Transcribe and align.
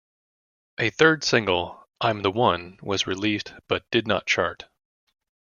A 0.79 0.89
third 0.89 1.23
single, 1.23 1.87
"I'm 2.01 2.23
The 2.23 2.31
One", 2.31 2.79
was 2.81 3.05
released 3.05 3.53
but 3.67 3.85
did 3.91 4.07
not 4.07 4.25
chart. 4.25 4.65